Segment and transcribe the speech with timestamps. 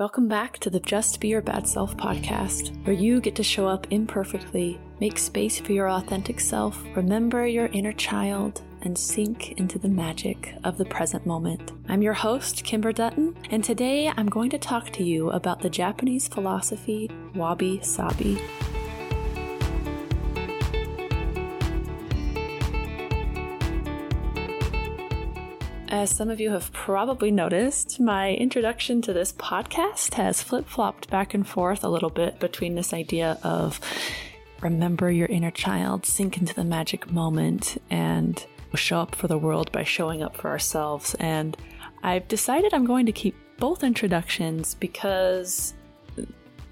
[0.00, 3.68] Welcome back to the Just Be Your Bad Self podcast, where you get to show
[3.68, 9.78] up imperfectly, make space for your authentic self, remember your inner child, and sink into
[9.78, 11.72] the magic of the present moment.
[11.86, 15.68] I'm your host, Kimber Dutton, and today I'm going to talk to you about the
[15.68, 18.40] Japanese philosophy Wabi Sabi.
[25.90, 31.10] As some of you have probably noticed, my introduction to this podcast has flip flopped
[31.10, 33.80] back and forth a little bit between this idea of
[34.60, 38.46] remember your inner child, sink into the magic moment, and
[38.76, 41.16] show up for the world by showing up for ourselves.
[41.18, 41.56] And
[42.04, 45.74] I've decided I'm going to keep both introductions because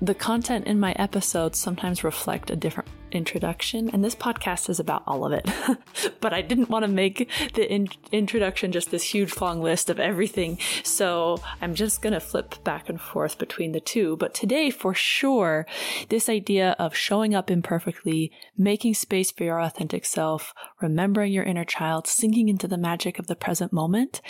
[0.01, 5.03] the content in my episodes sometimes reflect a different introduction, and this podcast is about
[5.07, 5.49] all of it.
[6.21, 9.99] but I didn't want to make the in- introduction just this huge long list of
[9.99, 14.17] everything, so I'm just going to flip back and forth between the two.
[14.17, 15.67] But today, for sure,
[16.09, 21.65] this idea of showing up imperfectly, making space for your authentic self, remembering your inner
[21.65, 24.21] child, sinking into the magic of the present moment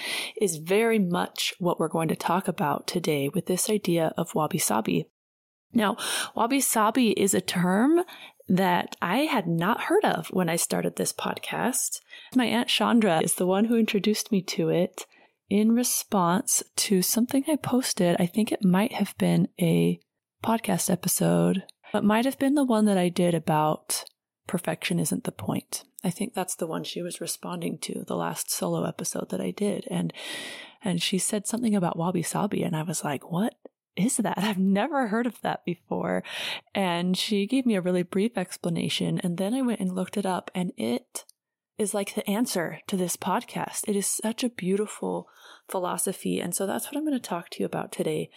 [0.41, 4.59] is very much what we're going to talk about today with this idea of wabi
[4.59, 5.07] sabi.
[5.73, 5.97] Now,
[6.35, 8.01] wabi sabi is a term
[8.49, 12.01] that I had not heard of when I started this podcast.
[12.35, 15.05] My Aunt Chandra is the one who introduced me to it
[15.51, 18.17] in response to something I posted.
[18.19, 20.01] I think it might have been a
[20.43, 21.65] podcast episode.
[21.93, 24.05] It might have been the one that I did about
[24.47, 25.85] perfection isn't the point.
[26.05, 29.51] I think that's the one she was responding to, the last solo episode that I
[29.51, 29.87] did.
[29.91, 30.13] And
[30.83, 33.55] and she said something about wabi sabi and I was like, "What
[33.99, 34.39] is that?
[34.43, 36.23] I've never heard of that before.
[36.75, 39.21] And she gave me a really brief explanation.
[39.21, 41.25] And then I went and looked it up, and it
[41.79, 43.85] is like the answer to this podcast.
[43.87, 45.29] It is such a beautiful
[45.69, 46.41] philosophy.
[46.41, 48.31] And so that's what I'm going to talk to you about today.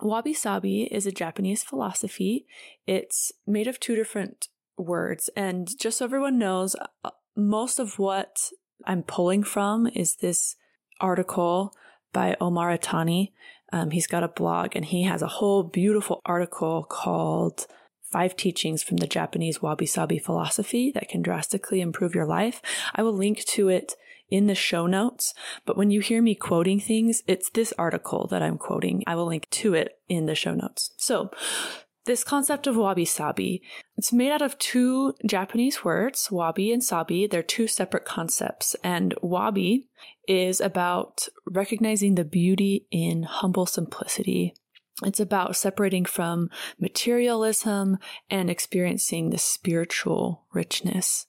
[0.00, 2.46] Wabi sabi is a Japanese philosophy.
[2.86, 5.28] It's made of two different words.
[5.34, 8.50] And just so everyone knows, uh, most of what
[8.84, 10.56] I'm pulling from is this
[11.00, 11.72] article
[12.12, 13.32] by Omar Itani.
[13.72, 17.66] Um, he's got a blog and he has a whole beautiful article called
[18.10, 22.62] Five Teachings from the Japanese Wabi Sabi Philosophy that can drastically improve your life.
[22.94, 23.94] I will link to it
[24.30, 25.34] in the show notes,
[25.64, 29.02] but when you hear me quoting things, it's this article that I'm quoting.
[29.06, 30.90] I will link to it in the show notes.
[30.96, 31.30] So
[32.08, 33.62] this concept of wabi sabi,
[33.98, 37.26] it's made out of two Japanese words, wabi and sabi.
[37.26, 38.74] They're two separate concepts.
[38.82, 39.88] And wabi
[40.28, 44.54] is about recognizing the beauty in humble simplicity.
[45.04, 46.50] It's about separating from
[46.80, 51.26] materialism and experiencing the spiritual richness.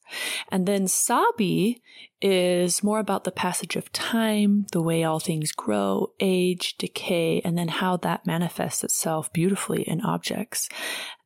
[0.51, 1.83] And then Sabi
[2.19, 7.57] is more about the passage of time, the way all things grow, age, decay, and
[7.57, 10.67] then how that manifests itself beautifully in objects.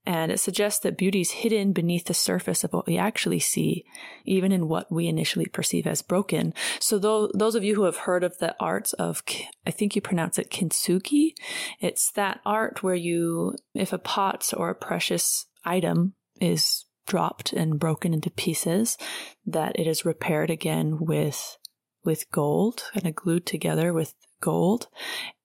[0.05, 3.85] And it suggests that beauty is hidden beneath the surface of what we actually see,
[4.25, 6.53] even in what we initially perceive as broken.
[6.79, 6.99] So
[7.33, 9.23] those of you who have heard of the arts of,
[9.65, 11.35] I think you pronounce it kintsugi,
[11.79, 17.79] it's that art where you, if a pot or a precious item is dropped and
[17.79, 18.97] broken into pieces,
[19.45, 21.57] that it is repaired again with,
[22.03, 24.87] with gold and glued together with gold.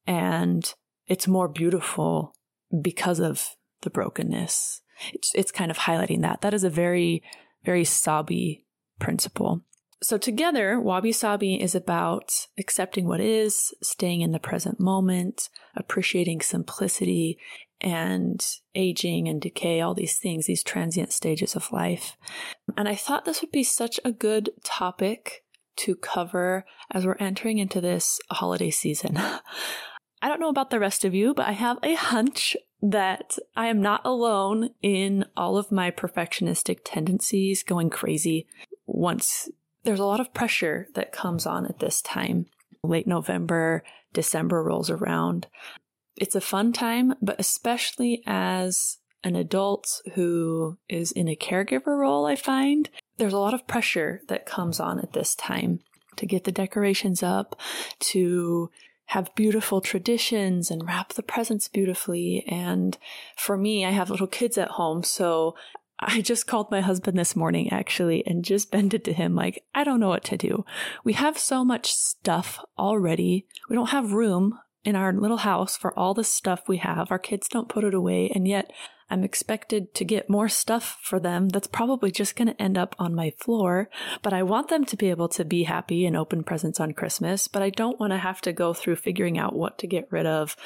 [0.04, 0.75] And
[1.06, 2.34] it's more beautiful
[2.82, 4.82] because of the brokenness.
[5.12, 6.40] It's, it's kind of highlighting that.
[6.40, 7.22] That is a very,
[7.64, 8.64] very Sabi
[8.98, 9.62] principle.
[10.00, 16.40] So together, Wabi Sabi is about accepting what is, staying in the present moment, appreciating
[16.40, 17.38] simplicity
[17.80, 18.44] and
[18.74, 22.16] aging and decay, all these things, these transient stages of life.
[22.76, 25.44] And I thought this would be such a good topic
[25.78, 29.16] to cover as we're entering into this holiday season.
[30.22, 33.66] I don't know about the rest of you, but I have a hunch that I
[33.66, 38.46] am not alone in all of my perfectionistic tendencies going crazy
[38.86, 39.48] once
[39.84, 42.46] there's a lot of pressure that comes on at this time.
[42.82, 45.46] Late November, December rolls around.
[46.16, 52.26] It's a fun time, but especially as an adult who is in a caregiver role,
[52.26, 55.81] I find there's a lot of pressure that comes on at this time
[56.16, 57.58] to get the decorations up,
[58.00, 58.70] to
[59.08, 62.44] have beautiful traditions and wrap the presents beautifully.
[62.46, 62.96] And
[63.37, 65.02] for me, I have little kids at home.
[65.02, 65.55] So
[65.99, 69.82] I just called my husband this morning actually and just vented to him like, I
[69.82, 70.64] don't know what to do.
[71.05, 73.46] We have so much stuff already.
[73.70, 74.58] We don't have room
[74.88, 77.11] in our little house for all the stuff we have.
[77.11, 78.73] Our kids don't put it away, and yet
[79.11, 82.96] I'm expected to get more stuff for them that's probably just going to end up
[82.99, 83.90] on my floor.
[84.23, 87.49] But I want them to be able to be happy and open presents on Christmas,
[87.49, 90.25] but I don't want to have to go through figuring out what to get rid
[90.25, 90.56] of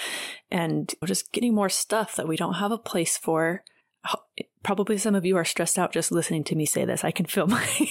[0.53, 3.65] and just getting more stuff that we don't have a place for.
[4.63, 7.05] Probably some of you are stressed out just listening to me say this.
[7.05, 7.91] I can feel my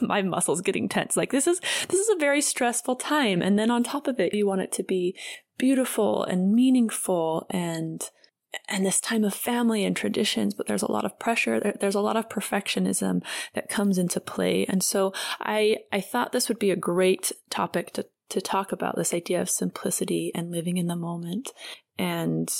[0.00, 1.16] my muscles getting tense.
[1.16, 4.34] Like this is this is a very stressful time and then on top of it
[4.34, 5.16] you want it to be
[5.58, 8.08] beautiful and meaningful and
[8.68, 11.60] and this time of family and traditions, but there's a lot of pressure.
[11.60, 13.22] There, there's a lot of perfectionism
[13.54, 14.64] that comes into play.
[14.66, 18.96] And so I, I thought this would be a great topic to, to talk about
[18.96, 21.50] this idea of simplicity and living in the moment
[21.98, 22.50] and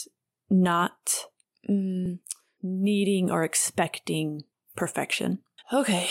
[0.50, 1.24] not
[1.68, 2.18] mm,
[2.62, 4.44] needing or expecting
[4.76, 5.40] perfection.
[5.72, 6.08] Okay.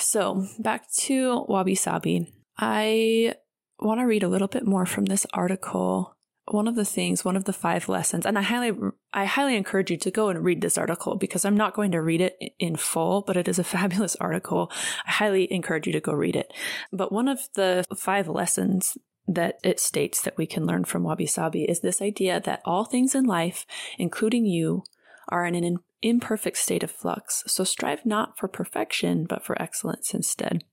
[0.00, 2.32] So back to Wabi Sabi.
[2.58, 3.34] I
[3.78, 6.16] want to read a little bit more from this article
[6.52, 8.72] one of the things, one of the five lessons, and I highly,
[9.12, 12.02] I highly encourage you to go and read this article because I'm not going to
[12.02, 14.70] read it in full, but it is a fabulous article.
[15.06, 16.52] I highly encourage you to go read it.
[16.92, 18.98] But one of the five lessons
[19.28, 22.84] that it states that we can learn from Wabi Sabi is this idea that all
[22.84, 23.64] things in life,
[23.98, 24.82] including you,
[25.30, 27.44] are in an imperfect state of flux.
[27.46, 30.64] So strive not for perfection, but for excellence instead.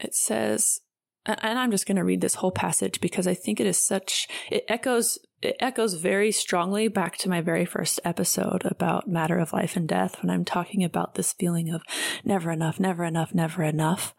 [0.00, 0.80] It says,
[1.26, 4.28] and I'm just going to read this whole passage because I think it is such,
[4.50, 9.52] it echoes, it echoes very strongly back to my very first episode about matter of
[9.52, 11.82] life and death when I'm talking about this feeling of
[12.24, 14.14] never enough, never enough, never enough.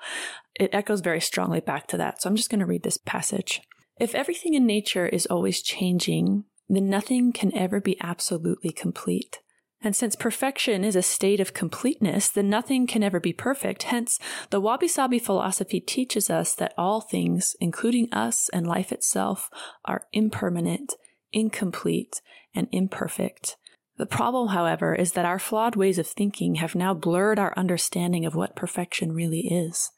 [0.56, 2.22] It echoes very strongly back to that.
[2.22, 3.62] So I'm just going to read this passage.
[4.00, 9.40] If everything in nature is always changing, then nothing can ever be absolutely complete.
[9.82, 13.84] And since perfection is a state of completeness, then nothing can ever be perfect.
[13.84, 14.20] Hence,
[14.50, 19.50] the Wabi Sabi philosophy teaches us that all things, including us and life itself,
[19.86, 20.96] are impermanent,
[21.32, 22.22] incomplete,
[22.54, 23.56] and imperfect.
[23.98, 28.26] The problem, however, is that our flawed ways of thinking have now blurred our understanding
[28.26, 29.92] of what perfection really is.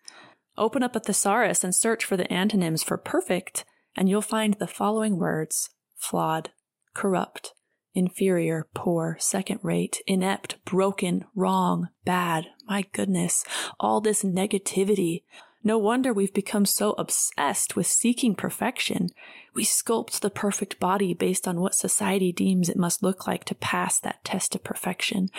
[0.58, 3.66] Open up a thesaurus and search for the antonyms for perfect,
[3.96, 6.50] and you'll find the following words flawed,
[6.94, 7.54] corrupt,
[7.94, 12.48] inferior, poor, second rate, inept, broken, wrong, bad.
[12.68, 13.44] My goodness,
[13.80, 15.24] all this negativity.
[15.64, 19.10] No wonder we've become so obsessed with seeking perfection.
[19.54, 23.56] We sculpt the perfect body based on what society deems it must look like to
[23.56, 25.30] pass that test of perfection.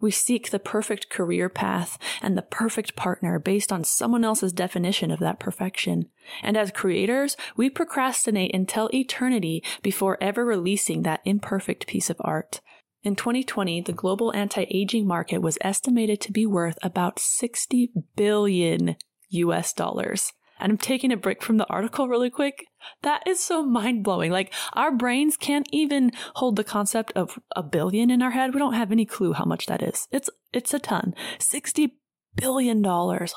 [0.00, 5.10] We seek the perfect career path and the perfect partner based on someone else's definition
[5.10, 6.08] of that perfection.
[6.42, 12.60] And as creators, we procrastinate until eternity before ever releasing that imperfect piece of art.
[13.02, 18.96] In 2020, the global anti-aging market was estimated to be worth about 60 billion
[19.28, 22.66] US dollars and I'm taking a break from the article really quick.
[23.02, 24.30] That is so mind blowing.
[24.30, 28.54] Like our brains can't even hold the concept of a billion in our head.
[28.54, 30.08] We don't have any clue how much that is.
[30.10, 31.14] It's, it's a ton.
[31.38, 31.94] 60
[32.36, 33.34] billion dollars.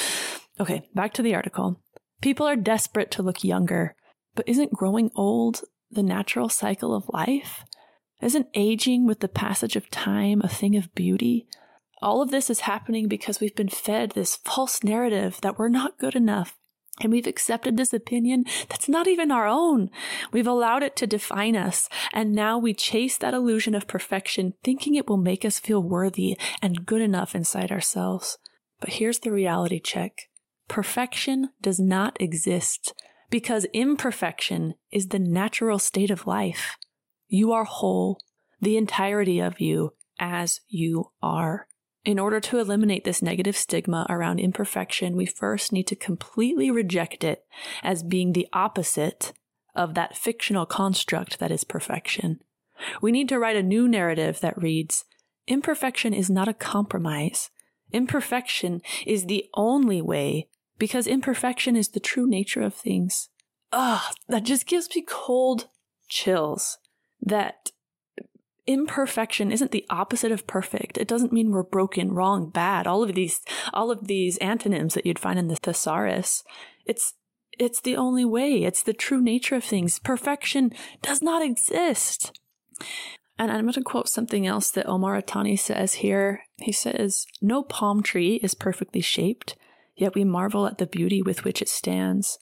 [0.60, 0.88] okay.
[0.94, 1.80] Back to the article.
[2.20, 3.94] People are desperate to look younger,
[4.34, 7.64] but isn't growing old the natural cycle of life?
[8.22, 11.46] Isn't aging with the passage of time a thing of beauty?
[12.04, 15.98] All of this is happening because we've been fed this false narrative that we're not
[15.98, 16.54] good enough.
[17.00, 19.88] And we've accepted this opinion that's not even our own.
[20.30, 21.88] We've allowed it to define us.
[22.12, 26.36] And now we chase that illusion of perfection, thinking it will make us feel worthy
[26.60, 28.36] and good enough inside ourselves.
[28.80, 30.28] But here's the reality check.
[30.68, 32.92] Perfection does not exist
[33.30, 36.76] because imperfection is the natural state of life.
[37.28, 38.20] You are whole,
[38.60, 41.66] the entirety of you as you are.
[42.04, 47.24] In order to eliminate this negative stigma around imperfection, we first need to completely reject
[47.24, 47.44] it
[47.82, 49.32] as being the opposite
[49.74, 52.40] of that fictional construct that is perfection.
[53.00, 55.04] We need to write a new narrative that reads,
[55.46, 57.50] imperfection is not a compromise.
[57.90, 63.30] Imperfection is the only way because imperfection is the true nature of things.
[63.72, 65.68] Ugh, that just gives me cold
[66.08, 66.78] chills
[67.20, 67.70] that
[68.66, 70.98] imperfection isn't the opposite of perfect.
[70.98, 72.86] It doesn't mean we're broken, wrong, bad.
[72.86, 73.40] All of these,
[73.72, 76.42] all of these antonyms that you'd find in the thesaurus.
[76.86, 77.14] It's,
[77.58, 78.64] it's the only way.
[78.64, 79.98] It's the true nature of things.
[79.98, 82.38] Perfection does not exist.
[83.38, 86.42] And I'm going to quote something else that Omar Itani says here.
[86.58, 89.56] He says, No palm tree is perfectly shaped,
[89.96, 92.38] yet we marvel at the beauty with which it stands.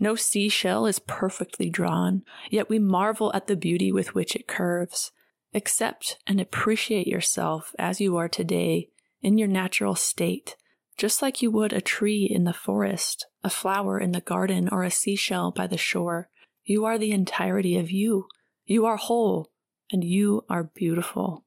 [0.00, 5.12] No seashell is perfectly drawn, yet we marvel at the beauty with which it curves.
[5.54, 8.88] Accept and appreciate yourself as you are today
[9.22, 10.56] in your natural state,
[10.98, 14.82] just like you would a tree in the forest, a flower in the garden, or
[14.82, 16.28] a seashell by the shore.
[16.64, 18.26] You are the entirety of you.
[18.66, 19.52] You are whole
[19.92, 21.44] and you are beautiful.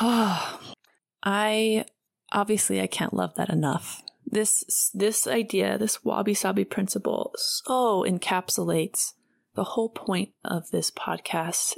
[0.00, 0.60] Oh,
[1.22, 1.84] I
[2.32, 4.02] obviously I can't love that enough.
[4.26, 9.12] This this idea, this wabi sabi principle so encapsulates
[9.54, 11.74] the whole point of this podcast,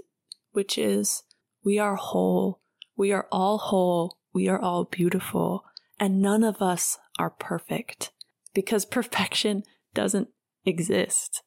[0.52, 1.24] which is
[1.64, 2.60] we are whole.
[2.96, 4.18] We are all whole.
[4.32, 5.64] We are all beautiful.
[5.98, 8.12] And none of us are perfect
[8.52, 10.28] because perfection doesn't
[10.64, 11.42] exist.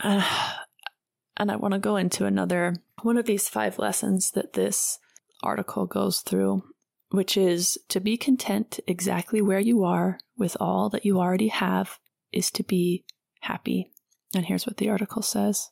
[0.00, 0.54] Uh,
[1.36, 4.98] and I want to go into another one of these five lessons that this
[5.42, 6.64] article goes through,
[7.10, 11.98] which is to be content exactly where you are with all that you already have
[12.32, 13.04] is to be
[13.40, 13.92] happy.
[14.34, 15.70] And here's what the article says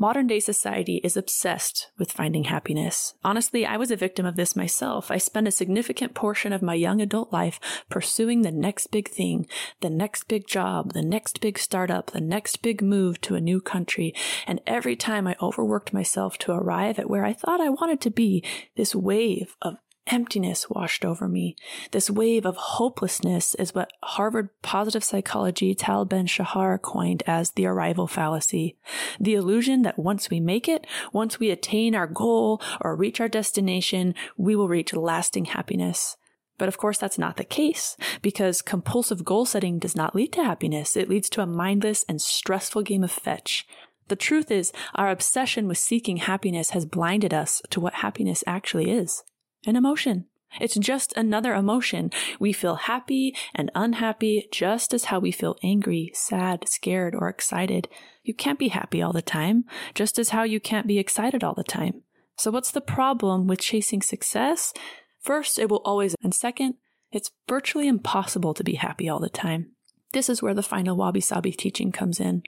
[0.00, 3.14] Modern day society is obsessed with finding happiness.
[3.24, 5.10] Honestly, I was a victim of this myself.
[5.10, 9.48] I spent a significant portion of my young adult life pursuing the next big thing,
[9.80, 13.60] the next big job, the next big startup, the next big move to a new
[13.60, 14.14] country.
[14.46, 18.10] And every time I overworked myself to arrive at where I thought I wanted to
[18.10, 18.44] be,
[18.76, 19.78] this wave of
[20.08, 21.56] emptiness washed over me.
[21.92, 27.66] This wave of hopelessness is what Harvard positive psychology Tal Ben Shahar coined as the
[27.66, 28.76] arrival fallacy.
[29.20, 33.28] The illusion that once we make it, once we attain our goal or reach our
[33.28, 36.16] destination, we will reach lasting happiness.
[36.58, 40.44] But of course, that's not the case because compulsive goal setting does not lead to
[40.44, 40.96] happiness.
[40.96, 43.66] It leads to a mindless and stressful game of fetch.
[44.08, 48.90] The truth is, our obsession with seeking happiness has blinded us to what happiness actually
[48.90, 49.22] is
[49.66, 50.26] an emotion.
[50.60, 52.10] It's just another emotion.
[52.40, 57.88] We feel happy and unhappy just as how we feel angry, sad, scared, or excited.
[58.22, 61.54] You can't be happy all the time, just as how you can't be excited all
[61.54, 62.02] the time.
[62.38, 64.72] So what's the problem with chasing success?
[65.20, 66.74] First, it will always, and second,
[67.10, 69.72] it's virtually impossible to be happy all the time.
[70.12, 72.42] This is where the final wabi sabi teaching comes in.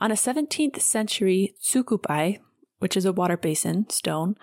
[0.00, 2.40] On a 17th century tsukubai,
[2.78, 4.36] which is a water basin stone,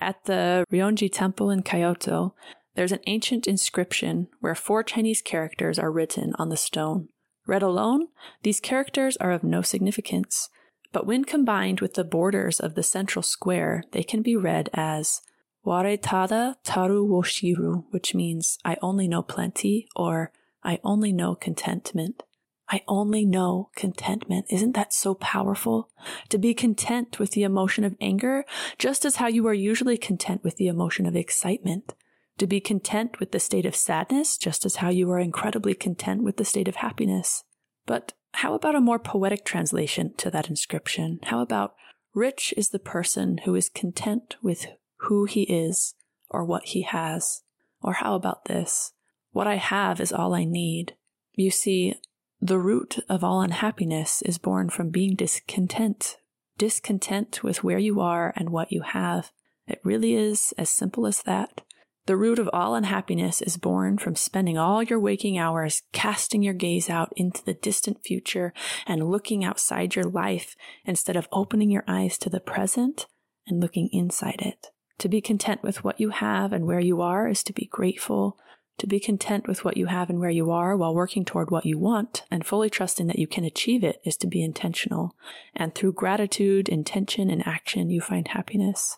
[0.00, 2.34] at the Ryoanji Temple in Kyoto,
[2.74, 7.08] there's an ancient inscription where four Chinese characters are written on the stone.
[7.46, 8.08] Read alone,
[8.42, 10.48] these characters are of no significance,
[10.92, 15.22] but when combined with the borders of the central square, they can be read as
[15.66, 22.22] Waretada Taru Woshiru, which means I only know plenty or I only know contentment.
[22.70, 24.46] I only know contentment.
[24.50, 25.88] Isn't that so powerful?
[26.28, 28.44] To be content with the emotion of anger,
[28.78, 31.94] just as how you are usually content with the emotion of excitement.
[32.38, 36.22] To be content with the state of sadness, just as how you are incredibly content
[36.22, 37.42] with the state of happiness.
[37.86, 41.20] But how about a more poetic translation to that inscription?
[41.24, 41.74] How about
[42.14, 44.66] rich is the person who is content with
[44.98, 45.94] who he is
[46.28, 47.42] or what he has?
[47.80, 48.92] Or how about this?
[49.32, 50.94] What I have is all I need.
[51.34, 51.94] You see,
[52.40, 56.18] the root of all unhappiness is born from being discontent,
[56.56, 59.32] discontent with where you are and what you have.
[59.66, 61.62] It really is as simple as that.
[62.06, 66.54] The root of all unhappiness is born from spending all your waking hours casting your
[66.54, 68.54] gaze out into the distant future
[68.86, 73.06] and looking outside your life instead of opening your eyes to the present
[73.46, 74.68] and looking inside it.
[75.00, 78.38] To be content with what you have and where you are is to be grateful,
[78.78, 81.66] to be content with what you have and where you are while working toward what
[81.66, 85.14] you want and fully trusting that you can achieve it is to be intentional.
[85.54, 88.96] And through gratitude, intention, and action, you find happiness.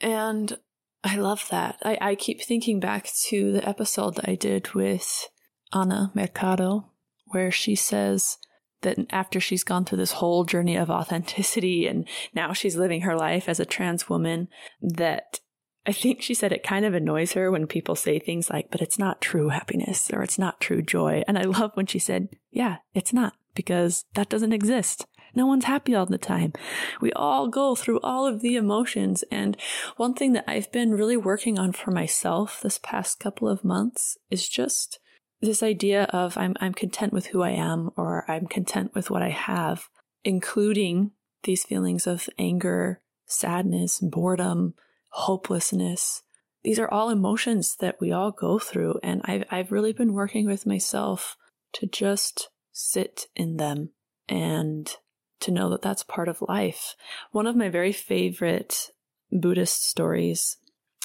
[0.00, 0.56] And
[1.02, 1.78] I love that.
[1.82, 5.28] I, I keep thinking back to the episode that I did with
[5.72, 6.90] Ana Mercado,
[7.26, 8.38] where she says,
[8.82, 13.16] that after she's gone through this whole journey of authenticity and now she's living her
[13.16, 14.48] life as a trans woman,
[14.80, 15.40] that
[15.86, 18.82] I think she said it kind of annoys her when people say things like, but
[18.82, 21.22] it's not true happiness or it's not true joy.
[21.26, 25.06] And I love when she said, yeah, it's not because that doesn't exist.
[25.34, 26.52] No one's happy all the time.
[27.00, 29.24] We all go through all of the emotions.
[29.30, 29.56] And
[29.96, 34.18] one thing that I've been really working on for myself this past couple of months
[34.30, 34.98] is just
[35.40, 39.22] this idea of I'm, I'm content with who I am or I'm content with what
[39.22, 39.88] I have,
[40.24, 41.12] including
[41.44, 44.74] these feelings of anger, sadness, boredom,
[45.10, 46.22] hopelessness.
[46.62, 49.00] These are all emotions that we all go through.
[49.02, 51.36] And I've, I've really been working with myself
[51.74, 53.90] to just sit in them
[54.28, 54.94] and
[55.40, 56.94] to know that that's part of life.
[57.32, 58.90] One of my very favorite
[59.32, 60.58] Buddhist stories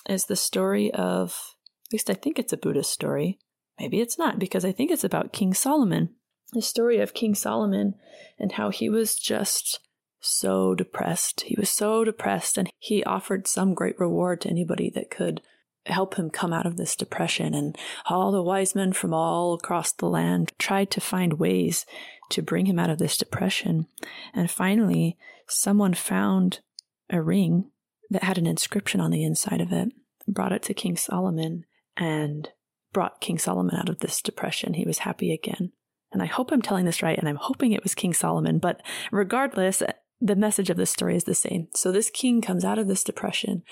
[0.08, 1.56] is the story of,
[1.88, 3.40] at least I think it's a Buddhist story.
[3.80, 6.10] Maybe it's not because I think it's about King Solomon.
[6.54, 7.96] The story of King Solomon
[8.38, 9.80] and how he was just
[10.26, 11.42] so depressed.
[11.42, 15.42] He was so depressed, and he offered some great reward to anybody that could
[15.86, 17.54] help him come out of this depression.
[17.54, 17.78] And
[18.10, 21.86] all the wise men from all across the land tried to find ways
[22.32, 23.88] to bring him out of this depression.
[24.34, 25.18] And finally,
[25.48, 26.62] someone found
[27.10, 27.70] a ring
[28.10, 29.90] that had an inscription on the inside of it,
[30.28, 31.66] brought it to King Solomon,
[31.96, 32.50] and
[32.94, 34.74] brought King Solomon out of this depression.
[34.74, 35.72] He was happy again.
[36.12, 38.82] And I hope I'm telling this right, and I'm hoping it was King Solomon, but
[39.12, 39.84] regardless,
[40.22, 41.68] the message of this story is the same.
[41.76, 43.64] So this king comes out of this depression,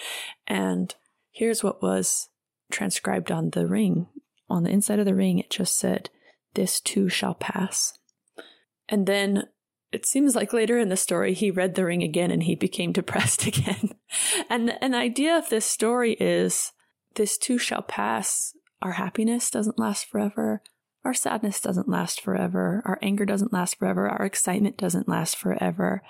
[0.47, 0.93] and
[1.31, 2.29] here's what was
[2.71, 4.07] transcribed on the ring.
[4.49, 6.09] On the inside of the ring, it just said,
[6.53, 7.97] This too shall pass.
[8.89, 9.43] And then
[9.91, 12.91] it seems like later in the story, he read the ring again and he became
[12.93, 13.91] depressed again.
[14.49, 16.71] and an idea of this story is
[17.15, 18.53] this too shall pass.
[18.81, 20.61] Our happiness doesn't last forever.
[21.05, 22.81] Our sadness doesn't last forever.
[22.85, 24.09] Our anger doesn't last forever.
[24.09, 26.01] Our excitement doesn't last forever.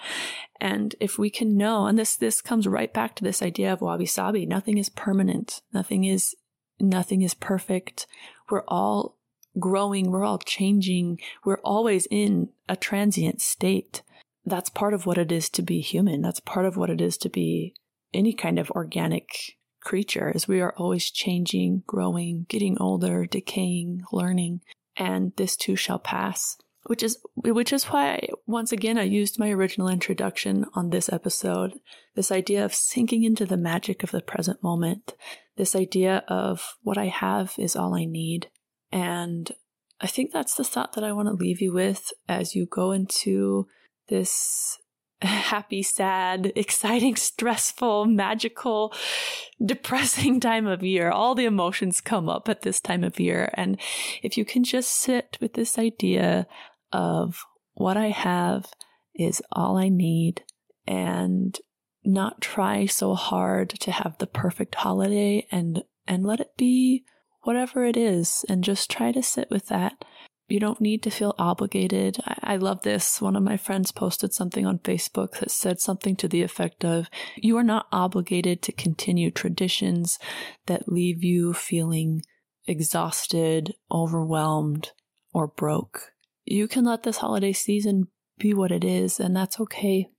[0.62, 3.82] And if we can know, and this, this comes right back to this idea of
[3.82, 5.62] wabi sabi, nothing is permanent.
[5.74, 6.36] Nothing is,
[6.80, 8.06] nothing is perfect.
[8.52, 9.18] We're all
[9.60, 10.12] growing.
[10.12, 11.20] We're all changing.
[11.44, 14.04] We're always in a transient state.
[14.46, 16.22] That's part of what it is to be human.
[16.22, 17.74] That's part of what it is to be
[18.14, 24.62] any kind of organic creature is we are always changing, growing, getting older, decaying, learning
[24.98, 26.58] and this too shall pass.
[26.86, 31.80] Which is, which is why, once again, I used my original introduction on this episode.
[32.14, 35.14] This idea of sinking into the magic of the present moment.
[35.56, 38.50] This idea of what I have is all I need.
[38.92, 39.50] And
[40.02, 42.92] I think that's the thought that I want to leave you with as you go
[42.92, 43.68] into
[44.10, 44.78] this
[45.28, 48.94] happy, sad, exciting, stressful, magical,
[49.64, 51.10] depressing time of year.
[51.10, 53.50] All the emotions come up at this time of year.
[53.54, 53.80] And
[54.22, 56.48] if you can just sit with this idea
[56.92, 58.68] of what I have
[59.16, 60.44] is all I need
[60.86, 61.58] and
[62.04, 67.06] not try so hard to have the perfect holiday and and let it be
[67.44, 70.04] whatever it is and just try to sit with that
[70.48, 72.18] you don't need to feel obligated.
[72.26, 73.22] I, I, love this.
[73.22, 77.10] One of my friends posted something on Facebook that said something to the effect of,
[77.36, 80.20] you are not obligated to continue traditions
[80.66, 82.22] that leave you feeling
[82.68, 84.92] exhausted, overwhelmed,
[85.34, 86.12] or broke.
[86.46, 88.08] You can let this holiday season
[88.38, 90.10] be what it is, and that's okay.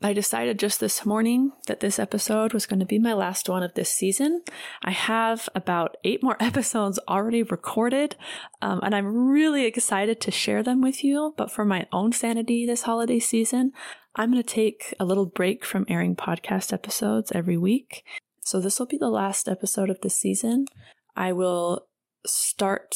[0.00, 3.64] I decided just this morning that this episode was going to be my last one
[3.64, 4.42] of this season.
[4.84, 8.14] I have about eight more episodes already recorded,
[8.62, 11.34] um, and I'm really excited to share them with you.
[11.36, 13.72] But for my own sanity this holiday season,
[14.14, 18.04] I'm going to take a little break from airing podcast episodes every week.
[18.44, 20.66] So this will be the last episode of the season.
[21.16, 21.88] I will
[22.24, 22.94] start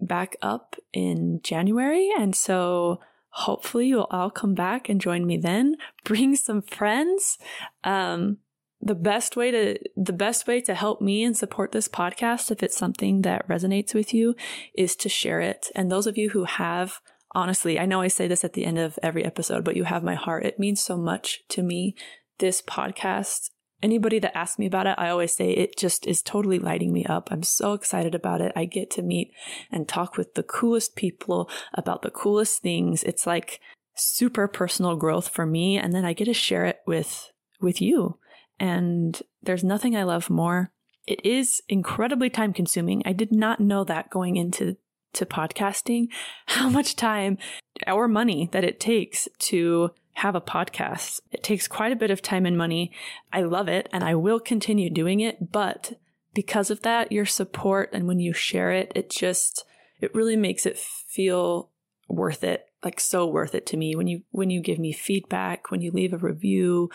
[0.00, 3.00] back up in January, and so
[3.34, 5.76] hopefully you'll all come back and join me then.
[6.04, 7.38] Bring some friends.
[7.82, 8.38] Um,
[8.80, 12.62] the best way to the best way to help me and support this podcast if
[12.62, 14.36] it's something that resonates with you
[14.74, 17.00] is to share it and those of you who have
[17.34, 20.02] honestly i know i say this at the end of every episode but you have
[20.02, 21.94] my heart it means so much to me
[22.40, 23.48] this podcast
[23.82, 27.04] anybody that asks me about it, I always say it just is totally lighting me
[27.04, 27.28] up.
[27.30, 28.52] I'm so excited about it.
[28.56, 29.32] I get to meet
[29.70, 33.02] and talk with the coolest people about the coolest things.
[33.02, 33.60] It's like
[33.96, 35.78] super personal growth for me.
[35.78, 38.18] And then I get to share it with, with you.
[38.58, 40.70] And there's nothing I love more.
[41.06, 43.02] It is incredibly time consuming.
[43.04, 44.76] I did not know that going into
[45.14, 46.08] to podcasting,
[46.46, 47.38] how much time
[47.86, 51.20] or money that it takes to have a podcast.
[51.30, 52.92] It takes quite a bit of time and money.
[53.32, 55.94] I love it and I will continue doing it, but
[56.32, 59.64] because of that, your support and when you share it, it just,
[60.00, 61.70] it really makes it feel
[62.08, 63.94] worth it, like so worth it to me.
[63.94, 66.90] When you, when you give me feedback, when you leave a review,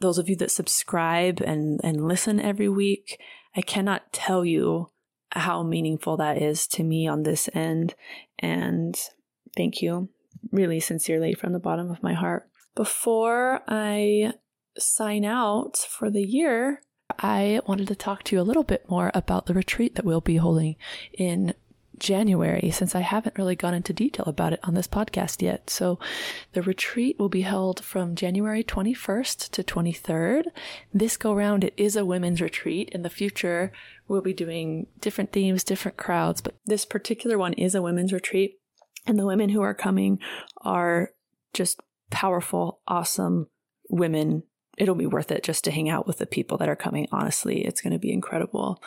[0.00, 3.18] those of you that subscribe and, and listen every week,
[3.56, 4.90] I cannot tell you
[5.32, 7.94] how meaningful that is to me on this end.
[8.38, 8.98] And
[9.56, 10.08] thank you
[10.52, 12.48] really sincerely from the bottom of my heart.
[12.74, 14.34] Before I
[14.76, 16.82] sign out for the year,
[17.18, 20.20] I wanted to talk to you a little bit more about the retreat that we'll
[20.20, 20.76] be holding
[21.12, 21.54] in
[21.96, 25.70] January, since I haven't really gone into detail about it on this podcast yet.
[25.70, 26.00] So
[26.52, 30.46] the retreat will be held from January 21st to 23rd.
[30.92, 32.88] This go round, it is a women's retreat.
[32.90, 33.70] In the future,
[34.08, 38.58] we'll be doing different themes, different crowds, but this particular one is a women's retreat.
[39.06, 40.18] And the women who are coming
[40.62, 41.12] are
[41.52, 43.48] just powerful, awesome
[43.88, 44.44] women.
[44.76, 47.06] It'll be worth it just to hang out with the people that are coming.
[47.12, 48.82] Honestly, it's going to be incredible.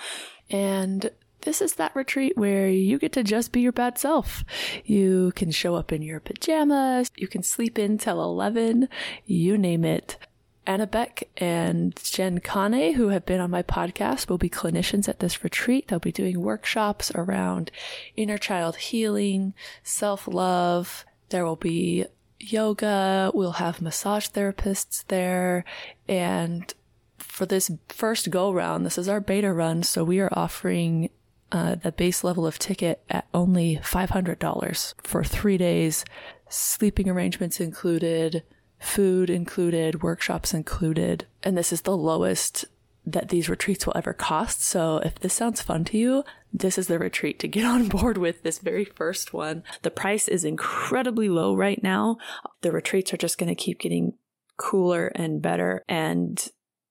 [0.50, 1.10] And
[1.42, 4.44] this is that retreat where you get to just be your bad self.
[4.84, 7.10] You can show up in your pajamas.
[7.16, 8.90] You can sleep in till 11.
[9.26, 10.18] You name it.
[10.66, 15.20] Anna Beck and Jen Kane, who have been on my podcast, will be clinicians at
[15.20, 15.88] this retreat.
[15.88, 17.72] They'll be doing workshops around
[18.18, 19.54] inner child healing,
[19.84, 21.06] self love.
[21.30, 22.06] There will be
[22.40, 23.32] yoga.
[23.34, 25.66] We'll have massage therapists there.
[26.08, 26.74] And
[27.18, 29.84] for this first go round, this is our beta run.
[29.84, 31.10] So we are offering
[31.52, 36.04] uh, the base level of ticket at only $500 for three days,
[36.50, 38.44] sleeping arrangements included,
[38.80, 41.26] food included, workshops included.
[41.44, 42.66] And this is the lowest
[43.08, 44.62] that these retreats will ever cost.
[44.62, 48.18] So if this sounds fun to you, this is the retreat to get on board
[48.18, 49.64] with this very first one.
[49.82, 52.18] The price is incredibly low right now.
[52.62, 54.14] The retreats are just going to keep getting
[54.58, 55.84] cooler and better.
[55.88, 56.46] And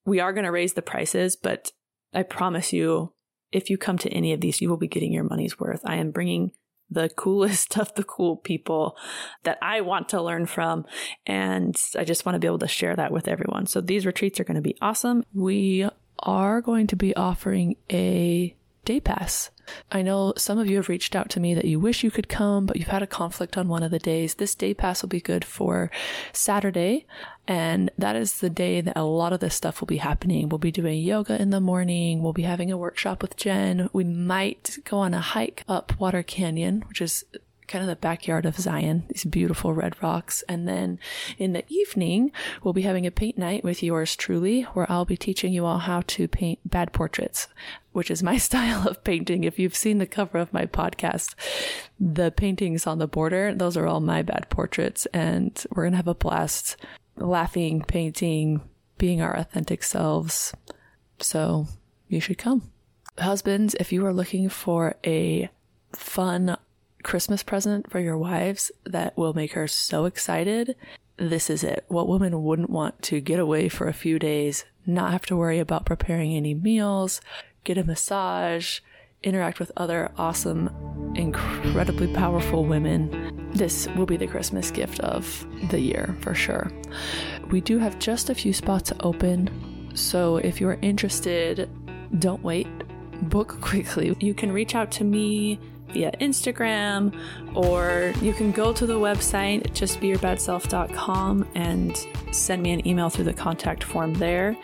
[0.06, 1.72] we are going to raise the prices, but
[2.14, 3.12] I promise you,
[3.52, 5.82] if you come to any of these, you will be getting your money's worth.
[5.84, 6.52] I am bringing
[6.88, 8.96] the coolest of the cool people
[9.42, 10.86] that I want to learn from.
[11.26, 13.66] And I just want to be able to share that with everyone.
[13.66, 15.24] So these retreats are going to be awesome.
[15.34, 15.88] We
[16.20, 19.50] are going to be offering a day pass.
[19.90, 22.28] I know some of you have reached out to me that you wish you could
[22.28, 24.34] come, but you've had a conflict on one of the days.
[24.34, 25.90] This day pass will be good for
[26.32, 27.06] Saturday.
[27.48, 30.48] And that is the day that a lot of this stuff will be happening.
[30.48, 32.22] We'll be doing yoga in the morning.
[32.22, 33.90] We'll be having a workshop with Jen.
[33.92, 37.24] We might go on a hike up Water Canyon, which is
[37.66, 40.42] kind of the backyard of Zion, these beautiful red rocks.
[40.48, 40.98] And then
[41.38, 45.16] in the evening, we'll be having a paint night with yours truly, where I'll be
[45.16, 47.48] teaching you all how to paint bad portraits,
[47.92, 49.44] which is my style of painting.
[49.44, 51.34] If you've seen the cover of my podcast,
[51.98, 55.06] the paintings on the border, those are all my bad portraits.
[55.06, 56.76] And we're going to have a blast
[57.16, 58.60] laughing, painting,
[58.98, 60.54] being our authentic selves.
[61.20, 61.66] So
[62.08, 62.70] you should come.
[63.18, 65.48] Husbands, if you are looking for a
[65.92, 66.56] fun
[67.06, 70.74] Christmas present for your wives that will make her so excited.
[71.16, 71.84] This is it.
[71.86, 75.60] What woman wouldn't want to get away for a few days, not have to worry
[75.60, 77.20] about preparing any meals,
[77.62, 78.80] get a massage,
[79.22, 83.52] interact with other awesome, incredibly powerful women.
[83.52, 86.72] This will be the Christmas gift of the year for sure.
[87.52, 91.70] We do have just a few spots open, so if you're interested,
[92.18, 92.66] don't wait.
[93.22, 94.16] Book quickly.
[94.18, 97.14] You can reach out to me via Instagram,
[97.54, 103.32] or you can go to the website, justbeyourbadself.com, and send me an email through the
[103.32, 104.56] contact form there.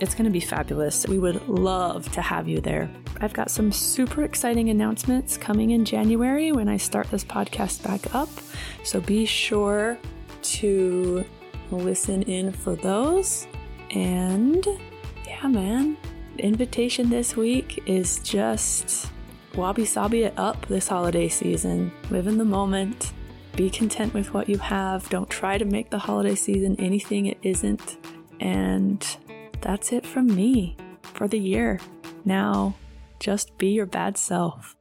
[0.00, 1.06] It's going to be fabulous.
[1.06, 2.90] We would love to have you there.
[3.20, 8.14] I've got some super exciting announcements coming in January when I start this podcast back
[8.14, 8.30] up.
[8.84, 9.98] So be sure
[10.42, 11.24] to
[11.70, 13.46] listen in for those.
[13.90, 14.66] And
[15.26, 15.96] yeah, man,
[16.38, 19.10] invitation this week is just
[19.58, 21.90] wabi sabi it up this holiday season.
[22.10, 23.12] Live in the moment.
[23.56, 25.08] Be content with what you have.
[25.10, 27.98] Don't try to make the holiday season anything it isn't.
[28.38, 29.04] And
[29.60, 31.80] that's it from me for the year.
[32.24, 32.76] Now,
[33.18, 34.76] just be your bad self.